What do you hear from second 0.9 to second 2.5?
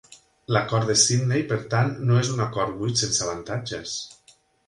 de Sydney per tant no és un